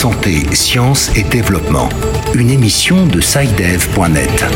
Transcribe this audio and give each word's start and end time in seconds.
Santé, 0.00 0.46
sciences 0.54 1.14
et 1.14 1.24
développement. 1.24 1.90
Une 2.32 2.48
émission 2.48 3.04
de 3.04 3.20
SciDev.net. 3.20 4.46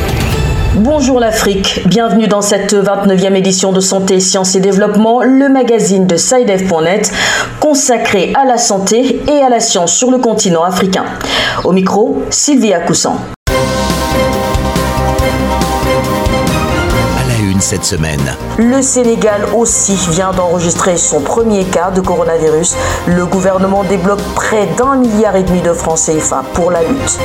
Bonjour 0.76 1.20
l'Afrique, 1.20 1.82
bienvenue 1.84 2.28
dans 2.28 2.40
cette 2.40 2.72
29e 2.72 3.34
édition 3.34 3.70
de 3.70 3.80
Santé, 3.80 4.20
Sciences 4.20 4.54
et 4.54 4.60
Développement, 4.60 5.22
le 5.22 5.50
magazine 5.50 6.06
de 6.06 6.16
SciDev.net 6.16 7.12
consacré 7.60 8.32
à 8.34 8.46
la 8.46 8.56
santé 8.56 9.20
et 9.28 9.42
à 9.42 9.50
la 9.50 9.60
science 9.60 9.94
sur 9.94 10.10
le 10.10 10.16
continent 10.16 10.62
africain. 10.62 11.04
Au 11.62 11.72
micro, 11.72 12.22
Sylvia 12.30 12.80
Coussan. 12.80 13.33
Cette 17.64 17.84
semaine. 17.84 18.20
Le 18.58 18.82
Sénégal 18.82 19.46
aussi 19.56 19.94
vient 20.10 20.32
d'enregistrer 20.32 20.98
son 20.98 21.20
premier 21.20 21.64
cas 21.64 21.90
de 21.90 22.02
coronavirus. 22.02 22.76
Le 23.06 23.24
gouvernement 23.24 23.84
débloque 23.84 24.20
près 24.34 24.66
d'un 24.76 24.96
milliard 24.96 25.34
et 25.34 25.42
demi 25.42 25.62
de 25.62 25.72
francs 25.72 25.98
CFA 25.98 26.42
pour 26.52 26.70
la 26.70 26.82
lutte. 26.82 27.18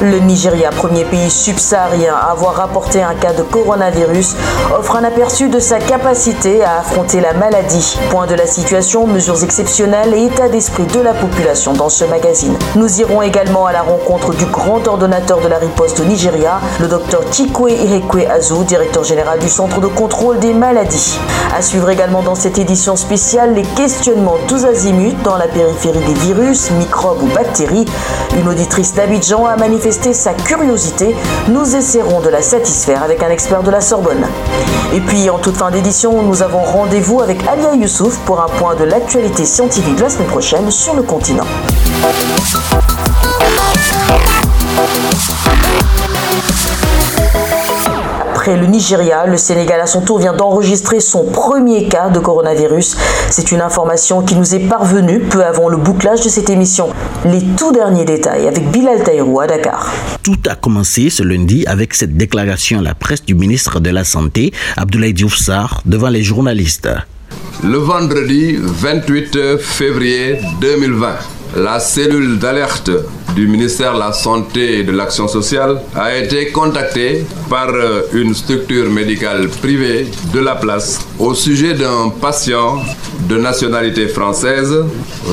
Le 0.00 0.18
Nigeria, 0.18 0.70
premier 0.70 1.04
pays 1.04 1.30
subsaharien 1.30 2.12
à 2.12 2.32
avoir 2.32 2.54
rapporté 2.56 3.00
un 3.02 3.14
cas 3.14 3.32
de 3.32 3.42
coronavirus, 3.42 4.34
offre 4.76 4.96
un 4.96 5.04
aperçu 5.04 5.48
de 5.48 5.60
sa 5.60 5.78
capacité 5.78 6.64
à 6.64 6.80
affronter 6.80 7.20
la 7.20 7.32
maladie. 7.32 7.96
Point 8.10 8.26
de 8.26 8.34
la 8.34 8.46
situation, 8.46 9.06
mesures 9.06 9.44
exceptionnelles 9.44 10.12
et 10.12 10.24
état 10.24 10.48
d'esprit 10.48 10.86
de 10.86 10.98
la 11.00 11.14
population 11.14 11.72
dans 11.72 11.88
ce 11.88 12.04
magazine. 12.04 12.56
Nous 12.74 13.00
irons 13.00 13.22
également 13.22 13.66
à 13.66 13.72
la 13.72 13.82
rencontre 13.82 14.34
du 14.34 14.46
grand 14.46 14.86
ordonnateur 14.88 15.40
de 15.40 15.46
la 15.46 15.58
riposte 15.58 16.00
au 16.00 16.04
Nigeria, 16.04 16.60
le 16.80 16.88
docteur 16.88 17.22
Chikwe 17.30 17.70
Irekwe 17.70 18.26
Azu, 18.28 18.64
directeur 18.64 19.04
général 19.04 19.38
du 19.38 19.48
Centre 19.48 19.80
de 19.80 19.83
contrôle 19.88 20.38
des 20.38 20.52
maladies. 20.52 21.18
À 21.56 21.62
suivre 21.62 21.88
également 21.90 22.22
dans 22.22 22.34
cette 22.34 22.58
édition 22.58 22.96
spéciale 22.96 23.54
les 23.54 23.62
questionnements 23.62 24.38
tous 24.48 24.64
azimuts 24.64 25.14
dans 25.22 25.36
la 25.36 25.46
périphérie 25.46 26.00
des 26.06 26.14
virus, 26.14 26.70
microbes 26.72 27.22
ou 27.22 27.26
bactéries. 27.34 27.84
Une 28.36 28.48
auditrice 28.48 28.94
d'Abidjan 28.94 29.46
a 29.46 29.56
manifesté 29.56 30.12
sa 30.12 30.32
curiosité. 30.32 31.14
Nous 31.48 31.76
essaierons 31.76 32.20
de 32.20 32.28
la 32.28 32.42
satisfaire 32.42 33.02
avec 33.02 33.22
un 33.22 33.30
expert 33.30 33.62
de 33.62 33.70
la 33.70 33.80
Sorbonne. 33.80 34.26
Et 34.92 35.00
puis 35.00 35.30
en 35.30 35.38
toute 35.38 35.56
fin 35.56 35.70
d'édition, 35.70 36.22
nous 36.22 36.42
avons 36.42 36.62
rendez-vous 36.62 37.20
avec 37.20 37.46
Alia 37.46 37.74
Youssouf 37.74 38.18
pour 38.26 38.40
un 38.40 38.48
point 38.58 38.74
de 38.74 38.84
l'actualité 38.84 39.44
scientifique 39.44 40.00
la 40.00 40.08
semaine 40.08 40.28
prochaine 40.28 40.70
sur 40.70 40.94
le 40.94 41.02
continent. 41.02 41.46
Après 48.44 48.60
le 48.60 48.66
Nigeria, 48.66 49.24
le 49.24 49.38
Sénégal 49.38 49.80
à 49.80 49.86
son 49.86 50.02
tour 50.02 50.18
vient 50.18 50.34
d'enregistrer 50.34 51.00
son 51.00 51.24
premier 51.24 51.88
cas 51.88 52.10
de 52.10 52.18
coronavirus. 52.18 52.94
C'est 53.30 53.52
une 53.52 53.62
information 53.62 54.20
qui 54.20 54.34
nous 54.36 54.54
est 54.54 54.68
parvenue 54.68 55.20
peu 55.20 55.42
avant 55.42 55.70
le 55.70 55.78
bouclage 55.78 56.20
de 56.22 56.28
cette 56.28 56.50
émission. 56.50 56.90
Les 57.24 57.40
tout 57.56 57.72
derniers 57.72 58.04
détails 58.04 58.46
avec 58.46 58.70
Bilal 58.70 59.02
Taïrou 59.02 59.40
à 59.40 59.46
Dakar. 59.46 59.90
Tout 60.22 60.36
a 60.46 60.56
commencé 60.56 61.08
ce 61.08 61.22
lundi 61.22 61.64
avec 61.66 61.94
cette 61.94 62.18
déclaration 62.18 62.80
à 62.80 62.82
la 62.82 62.94
presse 62.94 63.24
du 63.24 63.34
ministre 63.34 63.80
de 63.80 63.88
la 63.88 64.04
Santé, 64.04 64.52
Abdoulaye 64.76 65.14
Diouf 65.14 65.38
Sarr, 65.38 65.80
devant 65.86 66.10
les 66.10 66.22
journalistes. 66.22 66.90
Le 67.62 67.78
vendredi 67.78 68.56
28 68.60 69.56
février 69.58 70.36
2020, 70.60 71.14
la 71.56 71.78
cellule 71.78 72.38
d'alerte 72.38 72.90
du 73.34 73.46
ministère 73.46 73.94
de 73.94 73.98
la 73.98 74.12
Santé 74.12 74.78
et 74.78 74.82
de 74.84 74.92
l'Action 74.92 75.28
sociale 75.28 75.80
a 75.94 76.16
été 76.16 76.50
contactée 76.50 77.24
par 77.48 77.68
euh, 77.68 78.02
une 78.12 78.34
structure 78.34 78.90
médicale 78.90 79.48
privée 79.48 80.06
de 80.32 80.40
la 80.40 80.54
place 80.56 81.00
au 81.18 81.34
sujet 81.34 81.74
d'un 81.74 82.10
patient 82.20 82.78
de 83.28 83.36
nationalité 83.36 84.08
française 84.08 84.74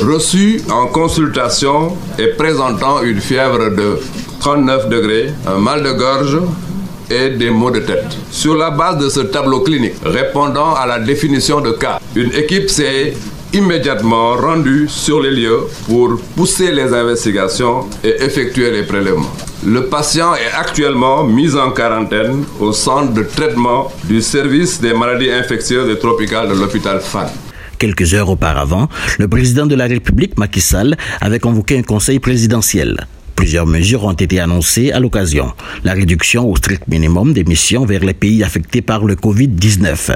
reçu 0.04 0.62
en 0.72 0.88
consultation 0.88 1.96
et 2.18 2.28
présentant 2.28 3.02
une 3.04 3.20
fièvre 3.20 3.70
de 3.70 4.00
39 4.40 4.90
degrés, 4.90 5.32
un 5.48 5.60
mal 5.60 5.84
de 5.84 5.92
gorge 5.92 6.38
et 7.10 7.30
des 7.30 7.50
maux 7.50 7.72
de 7.72 7.80
tête. 7.80 8.18
Sur 8.32 8.56
la 8.56 8.72
base 8.72 8.98
de 8.98 9.10
ce 9.10 9.20
tableau 9.20 9.60
clinique 9.62 9.96
répondant 10.04 10.74
à 10.74 10.86
la 10.88 11.00
définition 11.00 11.62
de 11.62 11.72
cas, 11.72 12.00
une 12.16 12.32
équipe 12.34 12.70
s'est 12.70 13.14
immédiatement 13.54 14.36
rendu 14.36 14.88
sur 14.88 15.22
les 15.22 15.32
lieux 15.32 15.62
pour 15.86 16.20
pousser 16.36 16.72
les 16.72 16.94
investigations 16.94 17.90
et 18.04 18.24
effectuer 18.24 18.72
les 18.72 18.84
prélèvements. 18.84 19.34
Le 19.66 19.86
patient 19.88 20.34
est 20.36 20.52
actuellement 20.58 21.24
mis 21.24 21.56
en 21.56 21.72
quarantaine 21.72 22.44
au 22.60 22.72
centre 22.72 23.14
de 23.14 23.24
traitement 23.24 23.92
du 24.06 24.22
service 24.22 24.82
des 24.82 24.94
maladies 24.94 25.32
infectieuses 25.32 25.90
et 25.90 26.00
tropicales 26.00 26.50
de 26.50 26.56
l'hôpital 26.56 27.00
FAN. 27.00 27.28
Quelques 27.78 28.14
heures 28.14 28.30
auparavant, 28.30 28.88
le 29.20 29.28
président 29.28 29.66
de 29.66 29.76
la 29.76 29.86
République, 29.86 30.38
Macky 30.38 30.62
Sall, 30.62 30.96
avait 31.20 31.40
convoqué 31.40 31.78
un 31.78 31.84
conseil 31.84 32.20
présidentiel. 32.20 33.08
Plusieurs 33.42 33.66
mesures 33.66 34.04
ont 34.04 34.14
été 34.14 34.40
annoncées 34.40 34.92
à 34.92 35.00
l'occasion. 35.00 35.52
La 35.84 35.94
réduction 35.94 36.48
au 36.48 36.56
strict 36.56 36.88
minimum 36.88 37.34
des 37.34 37.44
missions 37.44 37.86
vers 37.86 38.02
les 38.06 38.14
pays 38.14 38.44
affectés 38.44 38.84
par 38.84 39.04
le 39.04 39.16
Covid-19. 39.16 40.14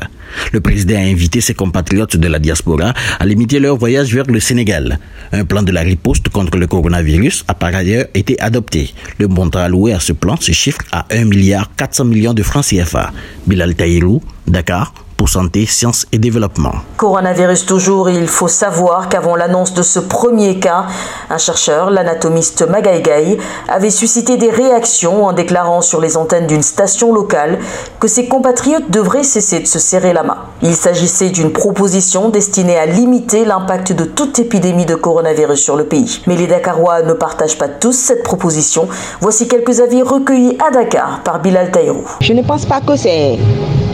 Le 0.52 0.60
président 0.62 0.98
a 0.98 1.00
invité 1.00 1.42
ses 1.42 1.56
compatriotes 1.56 2.18
de 2.18 2.28
la 2.28 2.38
diaspora 2.38 2.94
à 3.20 3.26
limiter 3.26 3.58
leur 3.60 3.78
voyage 3.78 4.14
vers 4.14 4.28
le 4.28 4.40
Sénégal. 4.40 5.00
Un 5.32 5.44
plan 5.44 5.64
de 5.64 5.72
la 5.72 5.82
riposte 5.82 6.30
contre 6.30 6.60
le 6.60 6.68
coronavirus 6.68 7.46
a 7.48 7.56
par 7.56 7.74
ailleurs 7.74 8.06
été 8.14 8.40
adopté. 8.40 8.94
Le 9.18 9.28
montant 9.28 9.58
alloué 9.58 9.94
à 9.94 10.00
ce 10.00 10.14
plan 10.14 10.36
se 10.40 10.52
chiffre 10.52 10.82
à 10.92 11.08
1 11.10 11.26
milliard 11.26 11.72
400 11.78 12.06
millions 12.06 12.36
de 12.36 12.44
francs 12.44 12.66
CFA. 12.66 13.12
Bilal 13.48 13.74
Taïrou, 13.74 14.22
Dakar, 14.46 14.94
pour 15.18 15.30
santé, 15.30 15.66
sciences 15.66 16.06
et 16.12 16.18
développement. 16.18 16.74
Coronavirus 16.98 17.66
toujours, 17.66 18.10
il 18.10 18.28
faut 18.28 18.48
savoir 18.48 19.10
qu'avant 19.10 19.36
l'annonce 19.36 19.74
de 19.74 19.82
ce 19.82 20.00
premier 20.00 20.60
cas, 20.60 20.86
un 21.30 21.38
chercheur, 21.38 21.90
l'anatomiste 21.90 22.68
Magaïgaï, 22.68 23.38
avait 23.68 23.90
suscité 23.90 24.38
des 24.38 24.50
réactions 24.50 25.26
en 25.26 25.34
déclarant 25.34 25.82
sur 25.82 26.02
les 26.02 26.18
antennes 26.18 26.48
d'une 26.48 26.62
station 26.62 27.14
locale 27.14 27.60
que 28.00 28.08
ses 28.08 28.28
compatriotes 28.28 28.90
devraient 28.90 29.24
cesser 29.24 29.60
de 29.60 29.68
se 29.68 29.80
serrer 29.80 30.14
la 30.14 30.24
main. 30.24 30.38
Il 30.62 30.76
s'agissait 30.76 31.30
d'une 31.30 31.52
proposition 31.52 32.30
destinée 32.30 32.78
à 32.78 32.86
limiter 32.86 33.46
l'impact 33.46 33.94
de 33.94 34.06
toute 34.06 34.40
épidémie 34.40 34.86
de 34.86 34.96
coronavirus 34.96 35.60
sur 35.62 35.76
le 35.76 35.86
pays. 35.86 36.22
Mais 36.28 36.36
les 36.36 36.48
Dakarois 36.48 37.02
ne 37.02 37.14
partagent 37.14 37.58
pas 37.58 37.70
tous 37.70 37.94
cette 37.94 38.24
proposition. 38.24 38.88
Voici 39.22 39.48
quelques 39.48 39.80
avis 39.80 40.02
recueillis 40.02 40.58
à 40.66 40.72
Dakar 40.72 41.22
par 41.24 41.40
Bilal 41.40 41.72
Taïrou. 41.72 42.04
Je 42.22 42.34
ne 42.34 42.42
pense 42.42 42.66
pas 42.66 42.82
que 42.82 42.96
c'est 42.96 43.38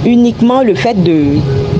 uniquement 0.06 0.64
le 0.64 0.74
fait 0.76 0.96
de, 1.02 1.38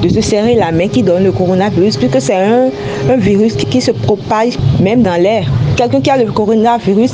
se 0.10 0.22
serrer 0.22 0.56
la 0.56 0.72
main 0.72 0.88
qui 0.88 1.04
donne 1.04 1.24
le 1.24 1.32
coronavirus, 1.32 1.98
puisque 1.98 2.22
c'est 2.22 2.36
un, 2.36 2.70
virus 3.18 3.56
qui, 3.56 3.82
se 3.82 3.92
propage 3.92 4.58
même 4.80 5.02
dans 5.02 5.20
l'air. 5.22 5.46
Quelqu'un 5.76 6.02
qui 6.02 6.10
a 6.10 6.18
le 6.18 6.32
coronavirus, 6.32 7.14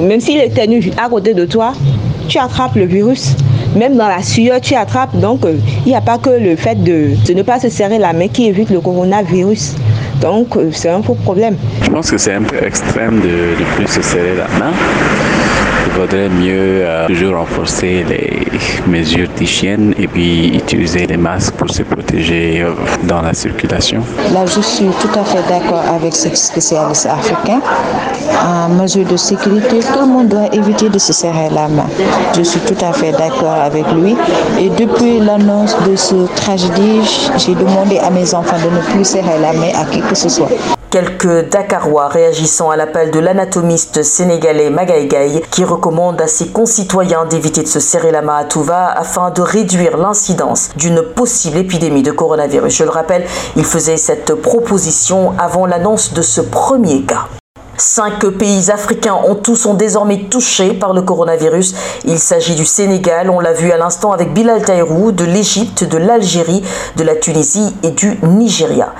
même 0.00 0.20
s'il 0.20 0.38
est 0.38 0.50
tenu 0.50 0.90
à 1.02 1.08
côté 1.08 1.34
de 1.34 1.44
toi, 1.44 1.72
tu 2.28 2.38
attrapes 2.38 2.74
le 2.76 2.84
virus. 2.84 3.34
Même 3.76 3.96
dans 3.96 4.08
la 4.08 4.22
sueur, 4.22 4.60
tu 4.60 4.74
attrapes. 4.74 5.14
Donc, 5.16 5.44
euh, 5.44 5.56
il 5.84 5.90
n'y 5.90 5.96
a 5.96 6.00
pas 6.00 6.18
que 6.18 6.30
le 6.30 6.56
fait 6.56 6.82
de, 6.82 7.10
ne 7.32 7.42
pas 7.42 7.60
se 7.60 7.68
serrer 7.68 7.98
la 7.98 8.12
main 8.12 8.28
qui 8.28 8.46
évite 8.46 8.70
le 8.70 8.80
coronavirus. 8.80 9.74
Donc, 10.20 10.56
euh, 10.56 10.70
c'est 10.72 10.90
un 10.90 11.02
faux 11.02 11.14
problème. 11.14 11.56
Je 11.82 11.90
pense 11.90 12.10
que 12.10 12.18
c'est 12.18 12.34
un 12.34 12.42
peu 12.42 12.64
extrême 12.64 13.20
de 13.20 13.60
ne 13.60 13.76
plus 13.76 13.86
se 13.86 14.02
serrer 14.02 14.36
la 14.36 14.48
main 14.58 14.72
il 15.86 15.92
vaudrait 15.92 16.28
mieux 16.28 16.82
euh, 16.82 17.06
toujours 17.06 17.36
renforcer 17.36 18.04
les 18.08 18.46
mesures 18.86 19.28
d'hygiène 19.36 19.94
et 19.98 20.06
puis 20.06 20.48
utiliser 20.48 21.06
les 21.06 21.16
masques 21.16 21.54
pour 21.54 21.70
se 21.70 21.82
protéger 21.82 22.62
euh, 22.62 22.72
dans 23.04 23.22
la 23.22 23.32
circulation. 23.34 24.02
Là, 24.32 24.44
je 24.46 24.60
suis 24.60 24.88
tout 25.00 25.18
à 25.18 25.24
fait 25.24 25.42
d'accord 25.48 25.82
avec 25.94 26.14
ce 26.14 26.34
spécialiste 26.34 27.06
africain. 27.06 27.60
En 28.44 28.68
mesure 28.68 29.06
de 29.06 29.16
sécurité, 29.16 29.80
tout 29.80 30.00
le 30.00 30.06
monde 30.06 30.28
doit 30.28 30.48
éviter 30.52 30.88
de 30.88 30.98
se 30.98 31.12
serrer 31.12 31.48
la 31.50 31.68
main. 31.68 31.86
Je 32.36 32.42
suis 32.42 32.60
tout 32.60 32.84
à 32.84 32.92
fait 32.92 33.12
d'accord 33.12 33.56
avec 33.64 33.84
lui. 33.92 34.16
Et 34.60 34.68
depuis 34.70 35.20
l'annonce 35.20 35.76
de 35.88 35.96
ce 35.96 36.26
tragédie, 36.34 37.00
j'ai 37.38 37.54
demandé 37.54 37.98
à 37.98 38.10
mes 38.10 38.34
enfants 38.34 38.58
de 38.58 38.74
ne 38.76 38.82
plus 38.92 39.04
serrer 39.04 39.38
la 39.40 39.52
main 39.52 39.70
à 39.80 39.84
qui 39.84 40.00
Quelques 40.90 41.50
Dakarois 41.50 42.08
réagissant 42.08 42.70
à 42.70 42.76
l'appel 42.76 43.10
de 43.10 43.18
l'anatomiste 43.18 44.02
sénégalais 44.02 44.70
Magaïgaï 44.70 45.42
qui 45.50 45.64
recommande 45.64 46.20
à 46.20 46.28
ses 46.28 46.48
concitoyens 46.48 47.24
d'éviter 47.24 47.62
de 47.62 47.68
se 47.68 47.80
serrer 47.80 48.12
la 48.12 48.22
main 48.22 48.36
à 48.36 48.44
tout 48.44 48.62
va 48.62 48.92
afin 48.92 49.30
de 49.30 49.42
réduire 49.42 49.96
l'incidence 49.96 50.70
d'une 50.76 51.02
possible 51.02 51.58
épidémie 51.58 52.02
de 52.02 52.12
coronavirus. 52.12 52.76
Je 52.76 52.84
le 52.84 52.90
rappelle, 52.90 53.26
il 53.56 53.64
faisait 53.64 53.96
cette 53.96 54.34
proposition 54.34 55.32
avant 55.38 55.66
l'annonce 55.66 56.12
de 56.12 56.22
ce 56.22 56.40
premier 56.40 57.02
cas. 57.02 57.26
Cinq 57.78 58.26
pays 58.30 58.70
africains 58.70 59.12
en 59.12 59.34
tout 59.34 59.54
sont 59.54 59.74
désormais 59.74 60.28
touchés 60.30 60.72
par 60.72 60.94
le 60.94 61.02
coronavirus. 61.02 61.74
Il 62.06 62.18
s'agit 62.18 62.54
du 62.54 62.64
Sénégal, 62.64 63.28
on 63.28 63.38
l'a 63.38 63.52
vu 63.52 63.70
à 63.70 63.76
l'instant 63.76 64.12
avec 64.12 64.32
Bilal 64.32 64.62
Taïrou, 64.62 65.12
de 65.12 65.24
l'Égypte, 65.24 65.84
de 65.84 65.98
l'Algérie, 65.98 66.62
de 66.96 67.04
la 67.04 67.14
Tunisie 67.16 67.76
et 67.82 67.90
du 67.90 68.18
Nigeria. 68.22 68.94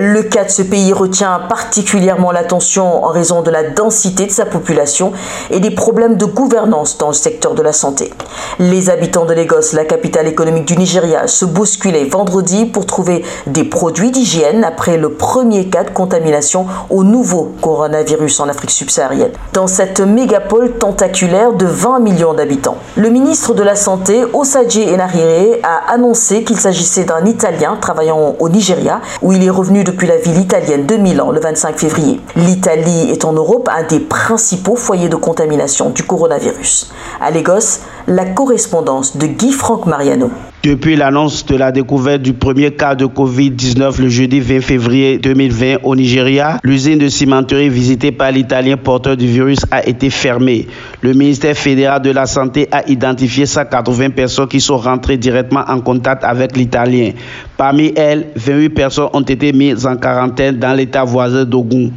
Le 0.00 0.22
cas 0.22 0.44
de 0.44 0.50
ce 0.50 0.62
pays 0.62 0.92
retient 0.94 1.38
particulièrement 1.50 2.32
l'attention 2.32 3.04
en 3.04 3.08
raison 3.08 3.42
de 3.42 3.50
la 3.50 3.62
densité 3.62 4.24
de 4.24 4.30
sa 4.30 4.46
population 4.46 5.12
et 5.50 5.60
des 5.60 5.70
problèmes 5.70 6.16
de 6.16 6.24
gouvernance 6.24 6.96
dans 6.96 7.08
le 7.08 7.12
secteur 7.12 7.54
de 7.54 7.60
la 7.60 7.74
santé. 7.74 8.10
Les 8.58 8.88
habitants 8.88 9.26
de 9.26 9.34
Lagos, 9.34 9.74
la 9.74 9.84
capitale 9.84 10.28
économique 10.28 10.64
du 10.64 10.78
Nigeria, 10.78 11.26
se 11.26 11.44
bousculaient 11.44 12.04
vendredi 12.04 12.64
pour 12.64 12.86
trouver 12.86 13.22
des 13.46 13.64
produits 13.64 14.10
d'hygiène 14.10 14.64
après 14.64 14.96
le 14.96 15.12
premier 15.12 15.66
cas 15.66 15.84
de 15.84 15.90
contamination 15.90 16.66
au 16.88 17.04
nouveau 17.04 17.52
coronavirus 17.60 18.40
en 18.40 18.48
Afrique 18.48 18.70
subsaharienne, 18.70 19.32
dans 19.52 19.66
cette 19.66 20.00
mégapole 20.00 20.72
tentaculaire 20.72 21.52
de 21.52 21.66
20 21.66 22.00
millions 22.00 22.32
d'habitants. 22.32 22.78
Le 22.96 23.10
ministre 23.10 23.52
de 23.52 23.62
la 23.62 23.76
Santé, 23.76 24.24
Osadje 24.32 24.78
Enarire, 24.78 25.56
a 25.62 25.92
annoncé 25.92 26.44
qu'il 26.44 26.58
s'agissait 26.58 27.04
d'un 27.04 27.26
Italien 27.26 27.76
travaillant 27.78 28.36
au 28.38 28.48
Nigeria, 28.48 29.00
où 29.20 29.32
il 29.32 29.44
est 29.44 29.50
revenu 29.50 29.81
depuis 29.84 30.06
la 30.06 30.16
ville 30.16 30.38
italienne 30.38 30.86
de 30.86 30.96
Milan 30.96 31.30
le 31.30 31.40
25 31.40 31.78
février. 31.78 32.20
L'Italie 32.36 33.10
est 33.10 33.24
en 33.24 33.32
Europe 33.32 33.68
un 33.72 33.82
des 33.84 34.00
principaux 34.00 34.76
foyers 34.76 35.08
de 35.08 35.16
contamination 35.16 35.90
du 35.90 36.02
coronavirus. 36.02 36.92
À 37.20 37.30
Lagos, 37.30 37.80
la 38.06 38.24
correspondance 38.26 39.16
de 39.16 39.26
Guy-Franck 39.26 39.86
Mariano. 39.86 40.30
Depuis 40.62 40.94
l'annonce 40.94 41.44
de 41.46 41.56
la 41.56 41.72
découverte 41.72 42.22
du 42.22 42.34
premier 42.34 42.70
cas 42.70 42.94
de 42.94 43.04
Covid-19 43.06 44.00
le 44.00 44.08
jeudi 44.08 44.38
20 44.38 44.60
février 44.60 45.18
2020 45.18 45.78
au 45.82 45.96
Nigeria, 45.96 46.60
l'usine 46.62 46.98
de 47.00 47.08
cimenterie 47.08 47.68
visitée 47.68 48.12
par 48.12 48.30
l'Italien 48.30 48.76
porteur 48.76 49.16
du 49.16 49.26
virus 49.26 49.58
a 49.72 49.84
été 49.84 50.08
fermée. 50.08 50.68
Le 51.00 51.14
ministère 51.14 51.56
fédéral 51.56 52.00
de 52.02 52.12
la 52.12 52.26
Santé 52.26 52.68
a 52.70 52.88
identifié 52.88 53.44
180 53.44 54.10
personnes 54.10 54.46
qui 54.46 54.60
sont 54.60 54.76
rentrées 54.76 55.16
directement 55.16 55.64
en 55.66 55.80
contact 55.80 56.22
avec 56.22 56.56
l'Italien. 56.56 57.10
Parmi 57.56 57.92
elles, 57.96 58.28
28 58.36 58.68
personnes 58.68 59.08
ont 59.14 59.20
été 59.22 59.52
mises 59.52 59.84
en 59.84 59.96
quarantaine 59.96 60.60
dans 60.60 60.74
l'état 60.74 61.02
voisin 61.02 61.44
d'Ogun. 61.44 61.90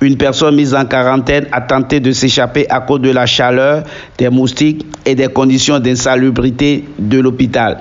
Une 0.00 0.16
personne 0.16 0.54
mise 0.54 0.76
en 0.76 0.84
quarantaine 0.84 1.48
a 1.50 1.60
tenté 1.60 1.98
de 1.98 2.12
s'échapper 2.12 2.70
à 2.70 2.78
cause 2.78 3.00
de 3.00 3.10
la 3.10 3.26
chaleur, 3.26 3.82
des 4.16 4.28
moustiques 4.28 4.86
et 5.04 5.16
des 5.16 5.26
conditions 5.26 5.80
d'insalubrité 5.80 6.84
de 7.00 7.18
l'hôpital. 7.18 7.78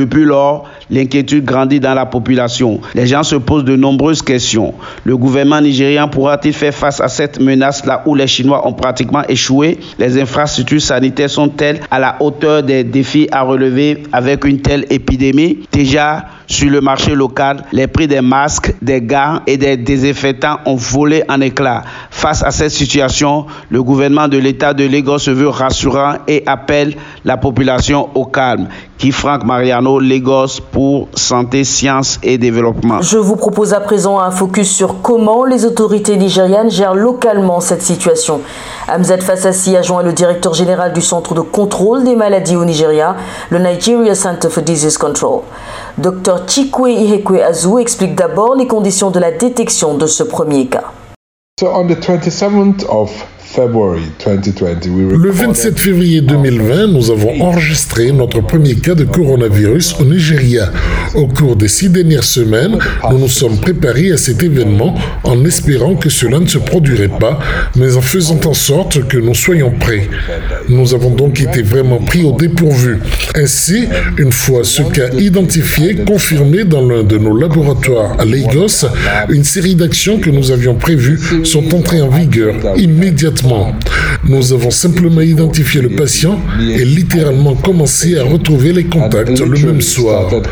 Depuis 0.00 0.24
lors, 0.24 0.64
l'inquiétude 0.88 1.44
grandit 1.44 1.78
dans 1.78 1.92
la 1.92 2.06
population. 2.06 2.80
Les 2.94 3.06
gens 3.06 3.22
se 3.22 3.36
posent 3.36 3.64
de 3.64 3.76
nombreuses 3.76 4.22
questions. 4.22 4.72
Le 5.04 5.14
gouvernement 5.14 5.60
nigérian 5.60 6.08
pourra-t-il 6.08 6.54
faire 6.54 6.72
face 6.72 7.02
à 7.02 7.08
cette 7.08 7.38
menace 7.38 7.84
là 7.84 8.02
où 8.06 8.14
les 8.14 8.26
Chinois 8.26 8.66
ont 8.66 8.72
pratiquement 8.72 9.22
échoué? 9.28 9.78
Les 9.98 10.18
infrastructures 10.18 10.80
sanitaires 10.80 11.28
sont-elles 11.28 11.80
à 11.90 11.98
la 11.98 12.16
hauteur 12.20 12.62
des 12.62 12.82
défis 12.82 13.28
à 13.30 13.42
relever 13.42 14.04
avec 14.10 14.46
une 14.46 14.62
telle 14.62 14.86
épidémie? 14.88 15.58
Déjà, 15.70 16.24
sur 16.46 16.70
le 16.70 16.80
marché 16.80 17.14
local, 17.14 17.62
les 17.70 17.86
prix 17.86 18.08
des 18.08 18.22
masques, 18.22 18.74
des 18.80 19.02
gants 19.02 19.40
et 19.46 19.58
des 19.58 19.76
désinfectants 19.76 20.60
ont 20.64 20.76
volé 20.76 21.22
en 21.28 21.42
éclats. 21.42 21.84
Face 22.10 22.42
à 22.42 22.50
cette 22.50 22.72
situation, 22.72 23.44
le 23.68 23.82
gouvernement 23.82 24.28
de 24.28 24.38
l'État 24.38 24.72
de 24.72 24.84
Lagos 24.84 25.18
se 25.18 25.30
veut 25.30 25.48
rassurant 25.48 26.14
et 26.26 26.42
appelle 26.46 26.94
la 27.24 27.36
population 27.36 28.08
au 28.14 28.24
calme. 28.24 28.66
Qui 29.00 29.12
Franck 29.12 29.44
Mariano, 29.44 29.98
Lagos 29.98 30.60
pour 30.72 31.08
Santé, 31.14 31.64
Sciences 31.64 32.18
et 32.22 32.36
Développement. 32.36 33.00
Je 33.00 33.16
vous 33.16 33.36
propose 33.36 33.72
à 33.72 33.80
présent 33.80 34.18
un 34.20 34.30
focus 34.30 34.70
sur 34.70 35.00
comment 35.00 35.46
les 35.46 35.64
autorités 35.64 36.18
nigérianes 36.18 36.70
gèrent 36.70 36.94
localement 36.94 37.60
cette 37.60 37.80
situation. 37.80 38.42
Amzad 38.88 39.22
Fassassi 39.22 39.74
a 39.74 39.80
joint 39.80 40.02
le 40.02 40.12
directeur 40.12 40.52
général 40.52 40.92
du 40.92 41.00
Centre 41.00 41.32
de 41.32 41.40
contrôle 41.40 42.04
des 42.04 42.14
maladies 42.14 42.56
au 42.56 42.66
Nigeria, 42.66 43.16
le 43.48 43.58
Nigeria 43.58 44.14
Center 44.14 44.50
for 44.50 44.62
Disease 44.62 44.98
Control. 44.98 45.44
Dr 45.96 46.46
Chikwe 46.46 46.92
Ihekwe 46.92 47.40
Azu 47.42 47.78
explique 47.80 48.14
d'abord 48.14 48.54
les 48.54 48.66
conditions 48.66 49.10
de 49.10 49.18
la 49.18 49.30
détection 49.30 49.94
de 49.94 50.04
ce 50.06 50.24
premier 50.24 50.66
cas. 50.66 50.84
So 51.58 51.68
on 51.74 51.86
the 51.86 51.96
27th 51.96 52.84
of 52.90 53.10
le 53.68 55.30
27 55.30 55.78
février 55.78 56.20
2020, 56.20 56.86
nous 56.88 57.10
avons 57.10 57.40
enregistré 57.42 58.12
notre 58.12 58.40
premier 58.40 58.74
cas 58.76 58.94
de 58.94 59.04
coronavirus 59.04 59.96
au 60.00 60.04
Nigeria. 60.04 60.70
Au 61.14 61.26
cours 61.26 61.56
des 61.56 61.68
six 61.68 61.88
dernières 61.90 62.24
semaines, 62.24 62.78
nous 63.10 63.18
nous 63.18 63.28
sommes 63.28 63.58
préparés 63.58 64.12
à 64.12 64.16
cet 64.16 64.42
événement 64.42 64.94
en 65.24 65.44
espérant 65.44 65.94
que 65.94 66.08
cela 66.08 66.38
ne 66.38 66.46
se 66.46 66.58
produirait 66.58 67.08
pas, 67.08 67.38
mais 67.76 67.96
en 67.96 68.00
faisant 68.00 68.40
en 68.46 68.54
sorte 68.54 69.06
que 69.08 69.18
nous 69.18 69.34
soyons 69.34 69.72
prêts. 69.72 70.08
Nous 70.68 70.94
avons 70.94 71.10
donc 71.10 71.40
été 71.40 71.62
vraiment 71.62 71.98
pris 71.98 72.22
au 72.22 72.32
dépourvu. 72.32 73.00
Ainsi, 73.34 73.88
une 74.18 74.32
fois 74.32 74.64
ce 74.64 74.82
cas 74.82 75.08
identifié, 75.18 75.94
confirmé 76.06 76.64
dans 76.64 76.86
l'un 76.86 77.02
de 77.02 77.16
nos 77.16 77.36
laboratoires 77.36 78.18
à 78.18 78.24
Lagos, 78.24 78.86
une 79.28 79.44
série 79.44 79.74
d'actions 79.74 80.18
que 80.18 80.30
nous 80.30 80.50
avions 80.50 80.74
prévues 80.74 81.20
sont 81.44 81.74
entrées 81.74 82.02
en 82.02 82.08
vigueur 82.08 82.54
immédiatement 82.76 83.74
nous 84.30 84.52
avons 84.52 84.70
simplement 84.70 85.20
identifié 85.20 85.80
le 85.82 85.90
patient 85.90 86.38
et 86.60 86.84
littéralement 86.84 87.56
commencé 87.56 88.16
à 88.16 88.22
retrouver 88.22 88.72
les 88.72 88.84
contacts 88.84 89.40
le 89.40 89.66
même 89.66 89.80
soir. 89.80 90.30
Donc 90.30 90.46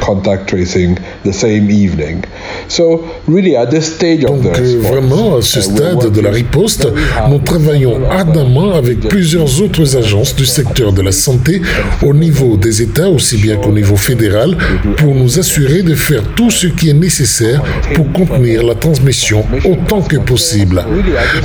vraiment, 4.81 5.37
à 5.37 5.43
ce 5.43 5.61
stade 5.61 6.11
de 6.13 6.21
la 6.21 6.31
riposte, 6.31 6.89
nous 7.31 7.39
travaillons 7.39 8.11
ardemment 8.11 8.75
avec 8.75 8.99
plusieurs 9.09 9.63
autres 9.63 9.97
agences 9.97 10.35
du 10.35 10.47
secteur 10.47 10.93
de 10.93 11.03
la 11.03 11.13
santé 11.13 11.63
au 12.05 12.13
niveau 12.13 12.57
des 12.57 12.83
États 12.83 13.09
aussi 13.09 13.37
bien 13.37 13.57
qu'au 13.57 13.73
niveau 13.73 13.97
fédéral 13.97 14.57
pour 14.97 15.15
nous 15.15 15.39
assurer 15.39 15.83
de 15.83 15.95
faire 15.95 16.23
tout 16.35 16.51
ce 16.51 16.67
qui 16.67 16.91
est 16.91 16.95
nécessaire 16.95 17.63
pour 17.95 18.11
contenir 18.13 18.65
la 18.65 18.75
transmission 18.75 19.45
autant 19.65 20.03
que 20.03 20.17
possible. 20.17 20.85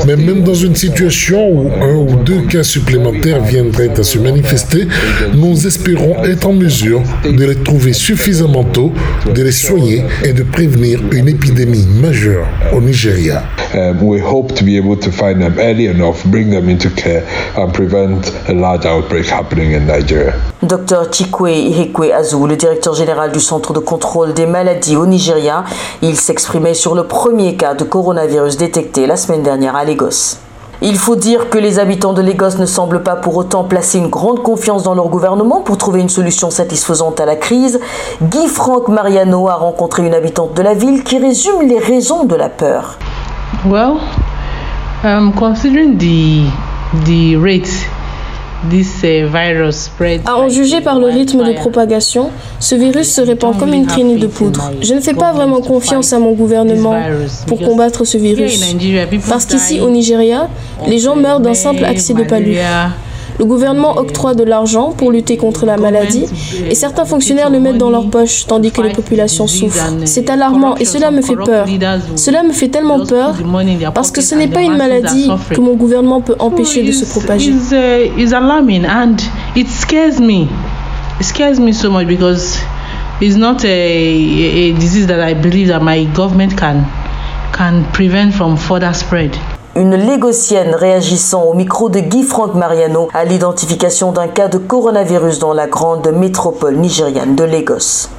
Mais 0.07 0.15
même 0.15 0.41
dans 0.41 0.55
une 0.55 0.75
situation 0.75 1.47
où 1.47 1.71
un 1.81 1.95
ou 1.95 2.22
deux 2.25 2.41
cas 2.41 2.63
supplémentaires 2.63 3.41
viendraient 3.41 3.99
à 3.99 4.03
se 4.03 4.17
manifester, 4.17 4.87
nous 5.33 5.67
espérons 5.67 6.23
être 6.23 6.47
en 6.47 6.53
mesure 6.53 7.01
de 7.23 7.45
les 7.45 7.55
trouver 7.55 7.93
suffisamment 7.93 8.63
tôt, 8.63 8.91
de 9.33 9.41
les 9.43 9.51
soigner 9.51 10.03
et 10.23 10.33
de 10.33 10.43
prévenir 10.43 10.99
une 11.11 11.27
épidémie 11.27 11.85
majeure 12.01 12.47
au 12.73 12.81
Nigeria. 12.81 13.43
Um, 13.75 14.03
we 14.03 14.21
hope 14.21 14.53
to 14.53 14.63
be 14.63 14.77
able 14.77 14.95
to 14.99 15.11
find 15.11 15.41
them 15.41 15.57
early 15.59 15.87
enough, 15.87 16.23
bring 16.27 16.51
them 16.51 16.69
into 16.69 16.89
care 16.91 17.23
and 17.57 17.71
prevent 17.73 18.31
a 18.47 18.53
large 18.53 18.85
outbreak 18.85 19.25
happening 19.25 19.73
in 19.73 19.87
Nigeria. 19.87 20.33
Dr 20.61 21.09
Chikwe 21.11 21.51
Ihekwe 21.51 22.11
Azu, 22.13 22.47
le 22.47 22.55
directeur 22.55 22.93
général 22.93 23.31
du 23.31 23.39
Centre 23.39 23.73
de 23.73 23.79
contrôle 23.79 24.33
des 24.33 24.45
maladies 24.45 24.95
au 24.95 25.07
Nigeria, 25.07 25.63
il 26.03 26.15
s'exprimait 26.15 26.75
sur 26.75 26.93
le 26.93 27.03
premier 27.05 27.55
cas 27.55 27.73
de 27.73 27.83
coronavirus 27.83 28.57
détecté 28.57 29.07
la 29.07 29.17
semaine 29.17 29.41
dernière 29.43 29.75
à 29.75 29.83
Lagos. 29.85 30.37
Il 30.85 30.97
faut 30.97 31.15
dire 31.15 31.49
que 31.49 31.57
les 31.57 31.79
habitants 31.79 32.11
de 32.11 32.21
Lagos 32.21 32.57
ne 32.59 32.65
semblent 32.65 33.03
pas 33.03 33.15
pour 33.15 33.37
autant 33.37 33.63
placer 33.63 33.99
une 33.99 34.09
grande 34.09 34.43
confiance 34.43 34.83
dans 34.83 34.93
leur 34.93 35.07
gouvernement 35.07 35.61
pour 35.61 35.77
trouver 35.77 36.01
une 36.01 36.09
solution 36.09 36.49
satisfaisante 36.49 37.21
à 37.21 37.25
la 37.25 37.37
crise. 37.37 37.79
Guy 38.21 38.47
Franck 38.49 38.89
Mariano 38.89 39.47
a 39.47 39.55
rencontré 39.55 40.05
une 40.05 40.13
habitante 40.13 40.53
de 40.55 40.61
la 40.61 40.73
ville 40.73 41.05
qui 41.05 41.19
résume 41.19 41.61
les 41.61 41.79
raisons 41.79 42.25
de 42.25 42.35
la 42.35 42.49
peur. 42.49 42.97
Well, 43.65 43.97
considering 45.37 45.97
the 45.97 46.51
the 47.05 47.37
rate 47.37 47.69
à 50.25 50.37
en 50.37 50.49
juger 50.49 50.81
par 50.81 50.99
le 50.99 51.07
rythme 51.07 51.43
de 51.43 51.53
propagation, 51.53 52.29
ce 52.59 52.75
virus 52.75 53.13
se 53.13 53.21
répand 53.21 53.57
comme 53.57 53.73
une 53.73 53.85
traînée 53.85 54.17
de 54.17 54.27
poudre. 54.27 54.71
Je 54.81 54.93
ne 54.93 54.99
fais 55.01 55.13
pas 55.13 55.33
vraiment 55.33 55.61
confiance 55.61 56.13
à 56.13 56.19
mon 56.19 56.31
gouvernement 56.33 56.95
pour 57.47 57.59
combattre 57.59 58.05
ce 58.05 58.17
virus. 58.17 58.61
Parce 59.29 59.45
qu'ici, 59.45 59.79
au 59.79 59.89
Nigeria, 59.89 60.49
les 60.87 60.99
gens 60.99 61.15
meurent 61.15 61.39
d'un 61.39 61.53
simple 61.53 61.83
accès 61.85 62.13
de 62.13 62.23
palu. 62.23 62.55
Le 63.39 63.45
gouvernement 63.45 63.97
octroie 63.97 64.33
de 64.35 64.43
l'argent 64.43 64.93
pour 64.95 65.11
lutter 65.11 65.37
contre 65.37 65.65
la 65.65 65.77
maladie 65.77 66.25
et 66.69 66.75
certains 66.75 67.05
fonctionnaires 67.05 67.49
le 67.49 67.59
mettent 67.59 67.77
dans 67.77 67.89
leur 67.89 68.09
poche 68.09 68.45
tandis 68.47 68.71
que 68.71 68.81
les 68.81 68.91
populations 68.93 69.47
souffrent. 69.47 69.93
C'est 70.05 70.29
alarmant 70.29 70.75
et 70.77 70.85
cela 70.85 71.11
me 71.11 71.21
fait 71.21 71.35
peur. 71.35 71.65
Cela 72.15 72.43
me 72.43 72.51
fait 72.51 72.69
tellement 72.69 73.05
peur 73.05 73.35
parce 73.93 74.11
que 74.11 74.21
ce 74.21 74.35
n'est 74.35 74.47
pas 74.47 74.61
une 74.61 74.77
maladie 74.77 75.29
que 75.49 75.61
mon 75.61 75.73
gouvernement 75.75 76.21
peut 76.21 76.35
empêcher 76.39 76.83
de 76.83 76.91
se 76.91 77.05
propager. 77.05 77.53
Scares 81.21 81.59
me. 81.59 81.71
It's 83.21 83.37
not 83.37 83.63
a, 83.63 83.69
a 83.69 84.73
disease 84.73 85.07
that 85.07 85.21
I 85.21 85.33
believe 85.33 85.67
that 85.67 85.81
my 85.81 86.05
government 86.13 86.57
can 86.57 86.83
can 87.53 87.85
prevent 87.93 88.33
from 88.33 88.57
further 88.57 88.91
spread 88.91 89.37
une 89.75 89.95
légocienne 89.95 90.75
réagissant 90.75 91.43
au 91.43 91.53
micro 91.53 91.89
de 91.89 91.99
Guy 91.99 92.23
Franck 92.23 92.53
Mariano 92.53 93.09
à 93.13 93.25
l'identification 93.25 94.11
d'un 94.11 94.27
cas 94.27 94.47
de 94.47 94.57
coronavirus 94.57 95.39
dans 95.39 95.53
la 95.53 95.67
grande 95.67 96.07
métropole 96.11 96.75
nigériane 96.75 97.35
de 97.35 97.43
Lagos. 97.43 98.09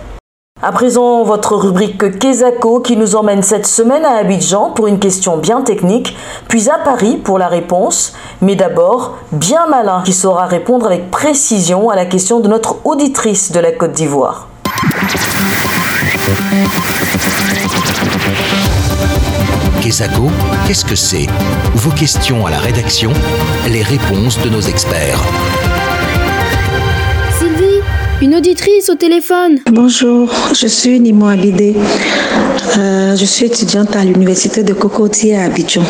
À 0.63 0.73
présent, 0.73 1.23
votre 1.25 1.57
rubrique 1.57 2.19
Kezako 2.19 2.81
qui 2.81 2.97
nous 2.97 3.17
emmène 3.17 3.43
cette 3.43 3.67
semaine 3.67 4.05
à 4.05 4.17
Abidjan 4.17 4.71
pour 4.71 4.87
une 4.87 4.99
question 4.99 5.37
bien 5.37 5.63
technique, 5.63 6.17
puis 6.49 6.71
à 6.71 6.79
Paris 6.79 7.17
pour 7.17 7.39
la 7.39 7.49
réponse, 7.49 8.15
mais 8.41 8.57
d'abord, 8.57 9.17
bien 9.31 9.67
malin 9.69 10.03
qui 10.05 10.13
saura 10.13 10.47
répondre 10.47 10.87
avec 10.87 11.11
précision 11.11 11.91
à 11.91 11.97
la 11.97 12.07
question 12.07 12.41
de 12.41 12.49
notre 12.49 12.77
auditrice 12.85 13.53
de 13.53 13.61
la 13.61 13.73
Côte 13.73 13.93
d'Ivoire. 13.93 14.49
Kesako, 19.85 20.31
qu'est-ce 20.67 20.83
que 20.83 20.95
c'est? 20.95 21.26
Vos 21.75 21.91
questions 21.91 22.47
à 22.47 22.50
la 22.50 22.57
rédaction, 22.59 23.12
les 23.71 23.83
réponses 23.83 24.41
de 24.41 24.49
nos 24.49 24.62
experts. 24.62 25.21
Sylvie, 27.38 27.83
une 28.23 28.35
auditrice 28.35 28.88
au 28.88 28.95
téléphone. 28.95 29.59
Bonjour, 29.71 30.33
je 30.59 30.67
suis 30.69 30.99
Nimo 31.00 31.26
Abidé. 31.26 31.76
Euh, 32.79 33.14
je 33.14 33.25
suis 33.26 33.45
étudiante 33.45 33.95
à 33.95 34.05
l'université 34.05 34.62
de 34.62 34.73
Cocotier 34.73 35.37
à 35.37 35.45
Abidjan. 35.45 35.83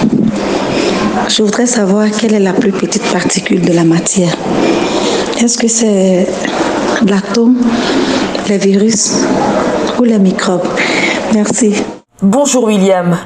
je 1.28 1.44
voudrais 1.44 1.66
savoir 1.66 2.10
quelle 2.10 2.34
est 2.34 2.40
la 2.40 2.52
plus 2.52 2.72
petite 2.72 3.04
particule 3.12 3.60
de 3.60 3.72
la 3.72 3.84
matière. 3.84 4.34
Est-ce 5.40 5.56
que 5.56 5.68
c'est 5.68 6.26
l'atome, 7.06 7.58
les 8.48 8.58
virus 8.58 9.12
ou 10.00 10.02
les 10.02 10.18
microbes? 10.18 10.66
Merci. 11.32 11.74
Bonjour 12.20 12.64
William. 12.64 13.16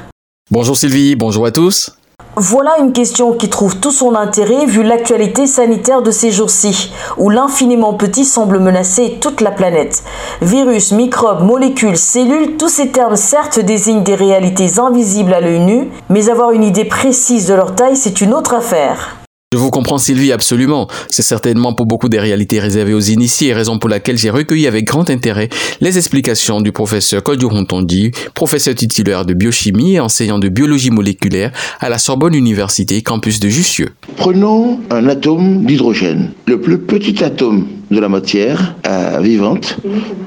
Bonjour 0.51 0.75
Sylvie, 0.75 1.15
bonjour 1.15 1.45
à 1.45 1.51
tous. 1.51 1.95
Voilà 2.35 2.79
une 2.79 2.91
question 2.91 3.33
qui 3.33 3.49
trouve 3.49 3.79
tout 3.79 3.91
son 3.91 4.15
intérêt 4.15 4.65
vu 4.65 4.81
l'actualité 4.81 5.45
sanitaire 5.45 6.01
de 6.01 6.09
ces 6.09 6.31
jours-ci, 6.31 6.91
où 7.17 7.29
l'infiniment 7.29 7.93
petit 7.93 8.25
semble 8.25 8.57
menacer 8.57 9.19
toute 9.21 9.41
la 9.41 9.51
planète. 9.51 10.01
Virus, 10.41 10.91
microbes, 10.91 11.43
molécules, 11.43 11.97
cellules, 11.97 12.57
tous 12.57 12.69
ces 12.69 12.89
termes 12.89 13.15
certes 13.15 13.59
désignent 13.59 14.01
des 14.01 14.15
réalités 14.15 14.79
invisibles 14.79 15.35
à 15.35 15.39
l'œil 15.39 15.59
nu, 15.59 15.87
mais 16.09 16.31
avoir 16.31 16.49
une 16.49 16.63
idée 16.63 16.85
précise 16.85 17.45
de 17.45 17.53
leur 17.53 17.75
taille, 17.75 17.95
c'est 17.95 18.19
une 18.19 18.33
autre 18.33 18.55
affaire. 18.55 19.18
Je 19.51 19.57
vous 19.57 19.71
comprends 19.71 19.97
Sylvie 19.97 20.31
absolument. 20.31 20.87
C'est 21.09 21.23
certainement 21.23 21.73
pour 21.73 21.87
beaucoup 21.87 22.07
des 22.07 22.19
réalités 22.19 22.59
réservées 22.59 22.93
aux 22.93 22.99
initiés, 22.99 23.51
raison 23.51 23.79
pour 23.79 23.89
laquelle 23.89 24.15
j'ai 24.15 24.29
recueilli 24.29 24.67
avec 24.67 24.85
grand 24.85 25.09
intérêt 25.09 25.49
les 25.81 25.97
explications 25.97 26.61
du 26.61 26.71
professeur 26.71 27.23
Kodjohontondi, 27.23 28.11
professeur 28.35 28.75
titulaire 28.75 29.25
de 29.25 29.33
biochimie 29.33 29.95
et 29.95 29.99
enseignant 29.99 30.37
de 30.37 30.49
biologie 30.49 30.91
moléculaire 30.91 31.51
à 31.79 31.89
la 31.89 31.97
Sorbonne 31.97 32.35
Université, 32.35 33.01
campus 33.01 33.39
de 33.39 33.49
Jussieu. 33.49 33.89
Prenons 34.17 34.81
un 34.91 35.07
atome 35.07 35.65
d'hydrogène. 35.65 36.29
Le 36.45 36.61
plus 36.61 36.77
petit 36.77 37.23
atome 37.23 37.65
de 37.89 37.99
la 37.99 38.07
matière 38.07 38.75
euh, 38.85 39.19
vivante 39.19 39.79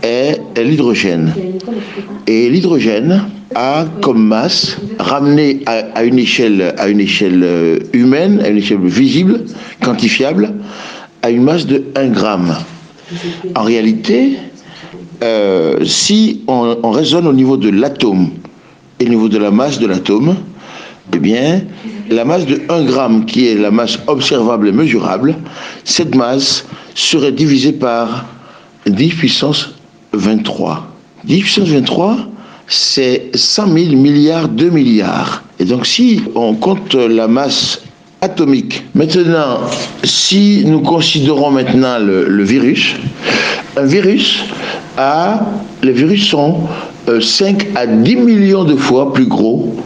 est 0.02 0.40
l'hydrogène. 0.56 1.32
Et 2.26 2.50
l'hydrogène 2.50 3.22
a 3.54 3.84
comme 4.00 4.26
masse, 4.26 4.76
ramenée 4.98 5.60
à, 5.66 6.04
une 6.04 6.18
échelle, 6.18 6.74
à 6.78 6.88
une 6.88 7.04
euh, 7.22 7.78
humaine, 7.92 8.40
à 8.44 8.48
une 8.48 8.58
échelle 8.58 8.80
visible, 8.80 9.44
quantifiable, 9.82 10.54
à 11.22 11.30
une 11.30 11.42
masse 11.42 11.66
de 11.66 11.84
1 11.94 12.08
gramme. 12.08 12.54
En 13.54 13.62
réalité, 13.62 14.38
euh, 15.22 15.84
si 15.84 16.42
on, 16.48 16.78
on, 16.82 16.90
raisonne 16.90 17.26
au 17.26 17.32
niveau 17.32 17.56
de 17.56 17.68
l'atome 17.68 18.30
et 18.98 19.06
au 19.06 19.08
niveau 19.08 19.28
de 19.28 19.38
la 19.38 19.50
masse 19.50 19.78
de 19.78 19.86
l'atome, 19.86 20.36
eh 21.14 21.18
bien, 21.18 21.62
la 22.10 22.24
masse 22.24 22.46
de 22.46 22.62
1 22.68 22.84
gramme, 22.84 23.24
qui 23.24 23.48
est 23.48 23.54
la 23.54 23.70
masse 23.70 23.98
observable 24.06 24.68
et 24.68 24.72
mesurable, 24.72 25.36
cette 25.84 26.14
masse 26.14 26.66
serait 26.94 27.32
divisée 27.32 27.72
par 27.72 28.26
10 28.86 29.14
puissance 29.14 29.74
23. 30.12 30.88
10 31.24 31.40
puissance 31.40 31.68
23, 31.68 32.16
c'est 32.66 33.30
100 33.34 33.66
000 33.66 33.96
milliards 33.96 34.48
de 34.48 34.68
milliards. 34.68 35.42
Et 35.58 35.64
donc 35.64 35.86
si 35.86 36.22
on 36.34 36.54
compte 36.54 36.94
la 36.94 37.28
masse 37.28 37.80
atomique, 38.20 38.84
maintenant, 38.94 39.60
si 40.04 40.64
nous 40.64 40.80
considérons 40.80 41.50
maintenant 41.50 41.98
le, 41.98 42.42
virus, 42.44 42.94
un 43.76 43.84
virus 43.84 44.44
a, 44.96 45.40
les 45.82 45.92
virus 45.92 46.28
sont 46.28 46.60
5 47.20 47.62
euh, 47.62 47.80
à 47.80 47.86
10 47.86 48.16
millions 48.16 48.64
de 48.64 48.76
fois 48.76 49.12
plus 49.12 49.26
gros 49.26 49.76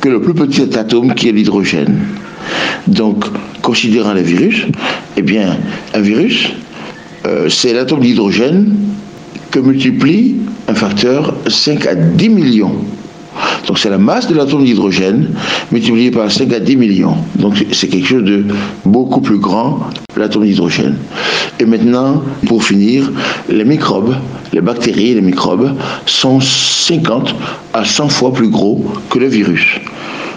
que 0.00 0.08
le 0.08 0.20
plus 0.20 0.34
petit 0.34 0.78
atome 0.78 1.14
qui 1.14 1.28
est 1.28 1.32
l'hydrogène. 1.32 1.98
Donc, 2.86 3.24
considérant 3.62 4.12
les 4.12 4.22
virus, 4.22 4.66
eh 5.16 5.22
bien, 5.22 5.56
un 5.94 6.00
virus, 6.00 6.50
euh, 7.26 7.48
c'est 7.48 7.72
l'atome 7.72 8.00
d'hydrogène 8.00 8.74
que 9.50 9.60
multiplie 9.60 10.36
facteur 10.74 11.34
5 11.46 11.86
à 11.86 11.94
10 11.94 12.28
millions. 12.28 12.74
Donc 13.66 13.78
c'est 13.78 13.90
la 13.90 13.98
masse 13.98 14.28
de 14.28 14.34
l'atome 14.34 14.64
d'hydrogène 14.64 15.28
multipliée 15.70 16.10
par 16.10 16.30
5 16.30 16.52
à 16.52 16.60
10 16.60 16.76
millions. 16.76 17.16
Donc 17.36 17.64
c'est 17.72 17.88
quelque 17.88 18.06
chose 18.06 18.24
de 18.24 18.44
beaucoup 18.84 19.20
plus 19.20 19.38
grand, 19.38 19.80
l'atome 20.16 20.44
d'hydrogène. 20.44 20.96
Et 21.60 21.64
maintenant, 21.64 22.22
pour 22.46 22.64
finir, 22.64 23.10
les 23.48 23.64
microbes, 23.64 24.14
les 24.52 24.60
bactéries 24.60 25.14
les 25.14 25.20
microbes 25.20 25.72
sont 26.06 26.40
50 26.40 27.34
à 27.72 27.84
100 27.84 28.08
fois 28.08 28.32
plus 28.32 28.48
gros 28.48 28.84
que 29.10 29.18
le 29.18 29.26
virus. 29.26 29.80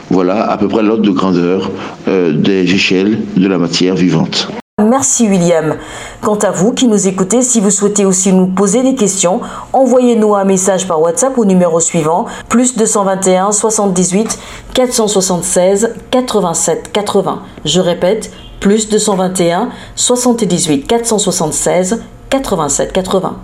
Voilà 0.10 0.50
à 0.50 0.58
peu 0.58 0.68
près 0.68 0.84
l'ordre 0.84 1.04
de 1.04 1.12
grandeur 1.12 1.72
euh, 2.08 2.32
des 2.32 2.74
échelles 2.74 3.20
de 3.36 3.48
la 3.48 3.58
matière 3.58 3.96
vivante. 3.96 4.50
Merci 4.84 5.30
William. 5.30 5.78
Quant 6.20 6.36
à 6.36 6.52
vous 6.52 6.74
qui 6.74 6.88
nous 6.88 7.08
écoutez, 7.08 7.42
si 7.44 7.62
vous 7.62 7.70
souhaitez 7.70 8.04
aussi 8.04 8.34
nous 8.34 8.48
poser 8.48 8.84
des 8.84 8.94
questions, 8.94 9.40
envoyez-nous 9.72 10.36
un 10.36 10.44
message 10.44 10.86
par 10.86 11.02
WhatsApp 11.02 11.38
au 11.38 11.46
numéro 11.46 11.80
suivant, 11.80 12.26
plus 12.50 12.76
221 12.76 13.54
78 13.54 14.38
476 14.74 15.94
87 16.12 16.92
80. 16.92 17.42
Je 17.64 17.80
répète, 17.80 18.34
plus 18.60 18.90
221 18.90 19.70
78 19.96 20.86
476 20.86 22.04
87 22.30 22.92
80 22.92 23.38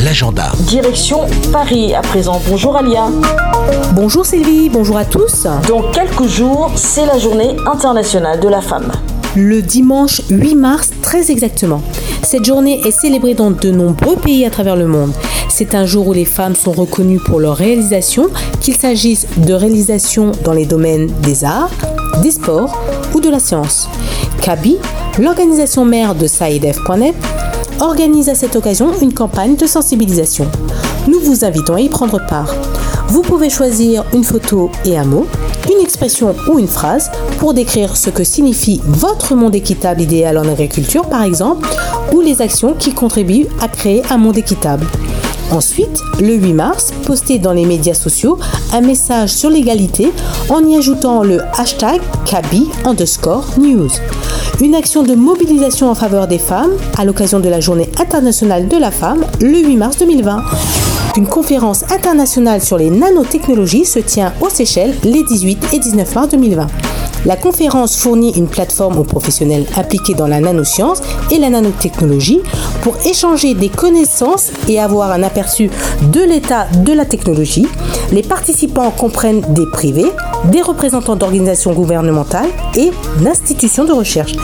l'agenda. 0.00 0.52
Direction 0.60 1.20
Paris 1.52 1.94
à 1.94 2.02
présent. 2.02 2.40
Bonjour 2.48 2.76
Alia. 2.76 3.08
Bonjour 3.94 4.26
Sylvie, 4.26 4.68
bonjour 4.68 4.96
à 4.96 5.04
tous. 5.04 5.46
Dans 5.68 5.90
quelques 5.90 6.26
jours, 6.26 6.70
c'est 6.74 7.06
la 7.06 7.18
journée 7.18 7.56
internationale 7.66 8.40
de 8.40 8.48
la 8.48 8.60
femme. 8.60 8.92
Le 9.36 9.62
dimanche 9.62 10.22
8 10.30 10.54
mars, 10.54 10.90
très 11.02 11.30
exactement. 11.30 11.82
Cette 12.22 12.44
journée 12.44 12.80
est 12.86 12.90
célébrée 12.90 13.34
dans 13.34 13.50
de 13.50 13.70
nombreux 13.70 14.16
pays 14.16 14.44
à 14.44 14.50
travers 14.50 14.76
le 14.76 14.86
monde. 14.86 15.12
C'est 15.48 15.74
un 15.74 15.86
jour 15.86 16.08
où 16.08 16.12
les 16.12 16.24
femmes 16.24 16.54
sont 16.54 16.72
reconnues 16.72 17.20
pour 17.20 17.40
leurs 17.40 17.56
réalisations, 17.56 18.28
qu'il 18.60 18.74
s'agisse 18.74 19.26
de 19.36 19.54
réalisations 19.54 20.32
dans 20.44 20.52
les 20.52 20.66
domaines 20.66 21.10
des 21.22 21.44
arts, 21.44 21.70
des 22.22 22.30
sports 22.30 22.82
ou 23.14 23.20
de 23.20 23.28
la 23.28 23.38
science. 23.38 23.88
CABI, 24.42 24.78
l'organisation 25.18 25.84
mère 25.84 26.14
de 26.14 26.26
SAIDF.net, 26.26 27.14
organise 27.80 28.28
à 28.28 28.34
cette 28.34 28.56
occasion 28.56 28.92
une 29.00 29.12
campagne 29.12 29.56
de 29.56 29.66
sensibilisation. 29.66 30.46
Nous 31.08 31.20
vous 31.20 31.44
invitons 31.44 31.74
à 31.74 31.80
y 31.80 31.88
prendre 31.88 32.24
part. 32.26 32.54
Vous 33.08 33.22
pouvez 33.22 33.50
choisir 33.50 34.04
une 34.12 34.24
photo 34.24 34.70
et 34.84 34.98
un 34.98 35.04
mot, 35.04 35.26
une 35.70 35.82
expression 35.82 36.34
ou 36.48 36.58
une 36.58 36.68
phrase 36.68 37.10
pour 37.38 37.54
décrire 37.54 37.96
ce 37.96 38.10
que 38.10 38.24
signifie 38.24 38.80
votre 38.84 39.34
monde 39.34 39.54
équitable 39.54 40.00
idéal 40.00 40.38
en 40.38 40.48
agriculture 40.48 41.08
par 41.08 41.22
exemple, 41.22 41.68
ou 42.12 42.20
les 42.20 42.42
actions 42.42 42.74
qui 42.74 42.92
contribuent 42.92 43.46
à 43.60 43.68
créer 43.68 44.02
un 44.10 44.16
monde 44.16 44.38
équitable. 44.38 44.86
Ensuite, 45.52 46.02
le 46.20 46.34
8 46.34 46.52
mars, 46.54 46.92
postez 47.06 47.38
dans 47.38 47.52
les 47.52 47.66
médias 47.66 47.94
sociaux 47.94 48.38
un 48.72 48.80
message 48.80 49.30
sur 49.30 49.48
l'égalité 49.48 50.12
en 50.48 50.64
y 50.66 50.76
ajoutant 50.76 51.22
le 51.22 51.40
hashtag 51.56 52.00
Kabi 52.24 52.68
underscore 52.84 53.44
news. 53.58 53.88
Une 54.60 54.74
action 54.74 55.02
de 55.02 55.14
mobilisation 55.14 55.88
en 55.88 55.94
faveur 55.94 56.26
des 56.26 56.38
femmes 56.38 56.72
à 56.98 57.04
l'occasion 57.04 57.38
de 57.38 57.48
la 57.48 57.60
Journée 57.60 57.88
internationale 58.00 58.66
de 58.66 58.76
la 58.76 58.90
femme 58.90 59.24
le 59.40 59.58
8 59.58 59.76
mars 59.76 59.98
2020. 59.98 60.42
Une 61.16 61.26
conférence 61.26 61.84
internationale 61.92 62.60
sur 62.60 62.76
les 62.76 62.90
nanotechnologies 62.90 63.84
se 63.86 64.00
tient 64.00 64.32
aux 64.40 64.50
Seychelles 64.50 64.94
les 65.04 65.22
18 65.22 65.74
et 65.74 65.78
19 65.78 66.14
mars 66.14 66.28
2020. 66.28 66.66
La 67.26 67.36
conférence 67.36 67.96
fournit 67.96 68.30
une 68.36 68.46
plateforme 68.46 68.98
aux 68.98 69.04
professionnels 69.04 69.66
impliqués 69.76 70.14
dans 70.14 70.28
la 70.28 70.38
nanoscience 70.38 71.02
et 71.32 71.40
la 71.40 71.50
nanotechnologie 71.50 72.40
pour 72.82 72.96
échanger 73.04 73.54
des 73.54 73.68
connaissances 73.68 74.52
et 74.68 74.78
avoir 74.78 75.10
un 75.10 75.24
aperçu 75.24 75.68
de 76.12 76.20
l'état 76.20 76.68
de 76.84 76.92
la 76.92 77.04
technologie. 77.04 77.66
Les 78.12 78.22
participants 78.22 78.92
comprennent 78.92 79.40
des 79.54 79.66
privés, 79.72 80.06
des 80.52 80.62
représentants 80.62 81.16
d'organisations 81.16 81.72
gouvernementales 81.72 82.50
et 82.76 82.92
d'institutions 83.20 83.84
de 83.84 83.92
recherche. 83.92 84.34